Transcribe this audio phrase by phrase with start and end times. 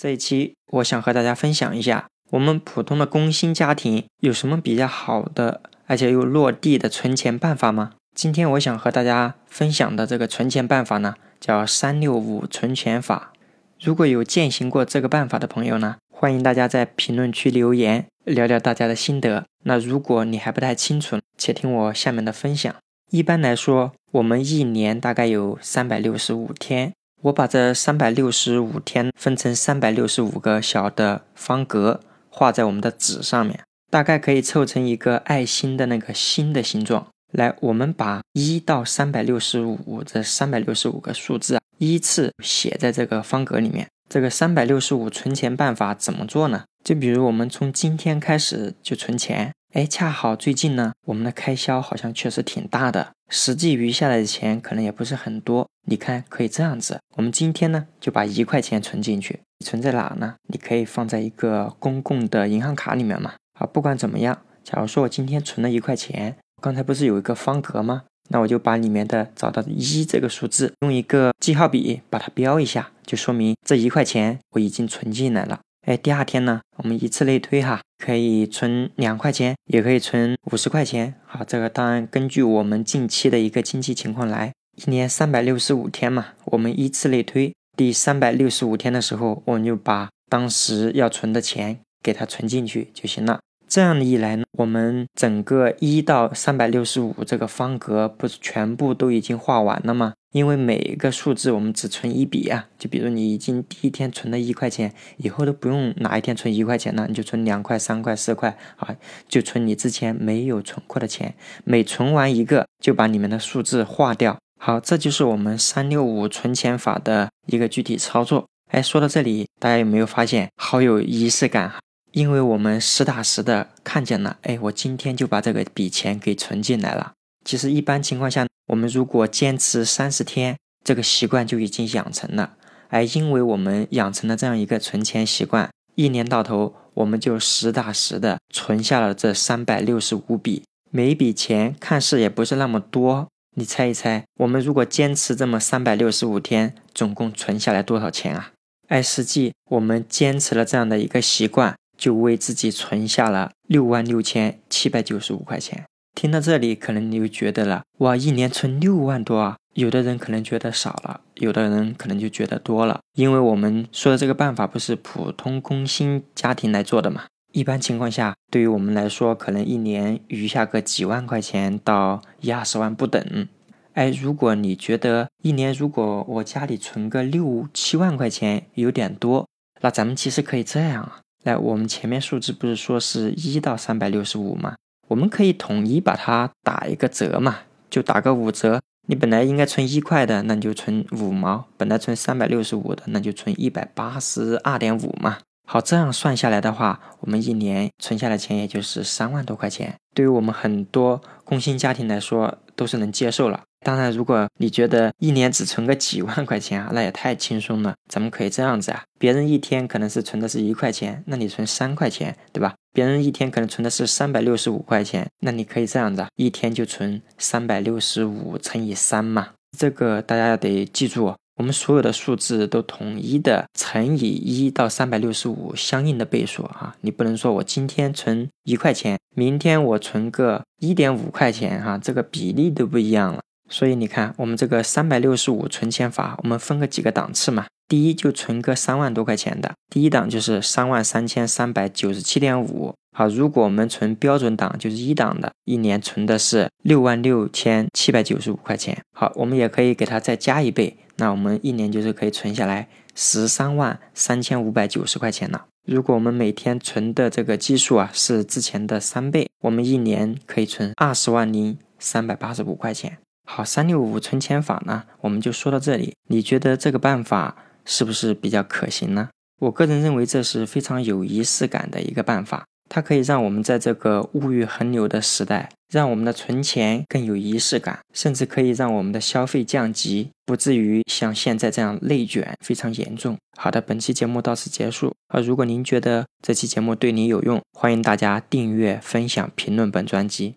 [0.00, 7.94] 这一期我想和大家分享一下，我们普通的工薪家庭有什么比较好的，而且又落地的存钱办法吗？
[8.14, 13.32] 今天我想和大家分享的这个存钱办法呢，叫三六五存钱法。
[13.80, 19.46] 如果有践行过这个办法的朋友呢，欢迎大家在评论区留言，聊聊大家的心得。
[19.64, 22.72] 那如果你还不太清楚，且听我下面的分享。
[23.10, 26.92] 一般来说，我们一年大概有三百六十五天。
[27.22, 32.00] 我把这三百六十五天分成三百六十五个小的方格，
[32.30, 37.06] 画在我们的纸上面，大概可以凑成一个爱心的那个心的形状。
[37.32, 43.88] 来，我们把一到三百六十五这三百六十五个数字啊，依次写在这个方格里面。
[44.08, 46.64] 这个三百六十五存钱办法怎么做呢？
[46.82, 49.52] 就比如我们从今天开始就存钱。
[49.78, 55.68] 哎，恰好最近呢，我们的开销好像确实挺大的，实际余下来的钱可能也不是很多。
[55.86, 60.34] 你看，可以这样子，我们今天呢就把一块钱存进去，存在哪呢？
[60.48, 63.34] 你可以放在一个公共的银行卡里面嘛。
[63.56, 68.02] 好，不管怎么样，假如说我今天存了一块钱，刚才不是有一个方格吗？
[68.30, 75.60] 那我就把里面的找到一这个数字，用一个记号笔把它标一下，就说明这一块钱我已经存进来了。
[75.88, 81.14] 哎，第二天呢，我们以此类推哈，可以存两块钱，也可以存五十块钱。
[81.24, 84.52] 好，这个当然根据我们近期的一个经济情况来。
[84.76, 93.40] 一年三百六十五天嘛，我们依次类推，第三百六十五天的时候，我们就把当时要存的钱给它存进去就行了。
[93.66, 100.12] 这样一来呢，我们整个一到三百六十五这个方格不是全部都已经画完了吗？
[100.32, 108.94] 因为每一个数字我们只存一笔啊，就比如你已经第一天存了一块钱，以后都不用哪一天存一块钱了，你就存两块、三块、四块啊，
[109.28, 111.34] 就存你之前没有存过的钱。
[111.64, 114.38] 每存完一个，就把里面的数字划掉。
[114.60, 118.46] 好，这就是我们三六五存钱法的一个具体操作。
[118.70, 121.72] 哎，说到这里，大家有没有发现好有仪式感？
[122.12, 127.12] 因为我们实打实的看见了，哎，我今天就把这个笔钱给存进来了。
[127.44, 132.54] 其实一般情况下，我们如果坚持三十天，这个习惯就已经养成了。
[132.88, 140.62] 而因为我们养成了这样一个存钱习惯，一年到头，我们就实打实的存下了这三百六十五笔。
[140.90, 148.52] 每一笔钱看似也不是那么多，你猜一猜，我们如果坚持这么三百六十五天，总共存下来多少钱啊？
[148.86, 151.74] 哎，实际我们坚持了这样的一个习惯。
[151.98, 155.84] 就为自己存下了六万六千七百九十五块钱。
[156.18, 159.56] 听到这里，可能你就觉得了，哇，一年存六万多啊！
[159.74, 162.98] 有的人可能觉得少了，有的人可能就觉得多了。
[163.14, 167.26] 因为我们说的这个办法不是普通工薪家庭来做的嘛？
[167.52, 173.46] 一般情况下，对于我们来说，可能一年余下个几万块钱到一二十万不等。
[173.92, 179.46] 哎，如果你觉得一年如果我家里存个六七万块钱有点多，
[179.82, 181.20] 那咱们其实可以这样啊。
[181.44, 184.74] 来，我们前面数字不是说是一到三百六十五吗？
[185.08, 187.60] 我们可以统一把它打一个折嘛，
[187.90, 188.80] 就打个五折。
[189.06, 195.38] 你本来应该存一块的，那你就存五毛；本来存三百六十五的，那就存一百八十二点五嘛。
[195.66, 199.94] 好，这样算下来的话，我们一年存下来钱也就是三万多块钱。
[200.14, 203.62] 对于我们很多工薪家庭来说，都是能接受了。
[203.84, 207.94] 当然，如果你觉得一年只存个几万块钱啊，那也太轻松了。
[208.08, 212.74] 咱们可以这样子啊，别人一天可能是存的是一块钱，那你存三块钱，对吧？
[212.92, 219.50] 别人一天可能存的是三百六十五块钱，那你可以这样子，啊一天就存三百六十五乘以三嘛。
[219.78, 226.96] 这个大家要得记住，我们所有的数字都统一的乘以一到三百六十五相应的倍数啊。
[227.02, 233.40] 你不能说我今天存一块钱，明天我存个一点五块钱哈，这个比例都不一样了。
[233.68, 237.66] 所以你看，我们这个三百六十五存钱法，我们分个几个档次嘛。
[237.86, 242.94] 第一就存个三万多块钱的，第一档就是三万三千三百九十七点五。
[243.16, 248.96] 好，如果我们存标准档，就是一档的，一年存的是六万六千七百九十五块钱。
[249.12, 255.64] 好，我们也可以给它再加一倍，那我们一年就是可以存下来十三万三千五百九十块钱了。
[255.86, 263.18] 如果我们每天存的这个基数啊是之前的三倍，我们一年可以存二十万零三百八十五块钱。
[263.50, 266.12] 好，三六五存钱法呢，我们就说到这里。
[266.28, 267.56] 你觉得这个办法
[267.86, 269.30] 是不是比较可行呢？
[269.62, 283.38] 我个人认为这是非常有仪式感的一个办法，它可以让我们在这个物欲横流的时代，让我们的存钱更有仪式感，甚至可以让我们的消费降级，不至于像现在这样内卷非常严重。
[283.58, 285.14] 好的，本期节目到此结束。
[285.28, 290.54] 啊，如果您觉得这期节目对你有用，欢迎大家订阅、分享、评论本专辑。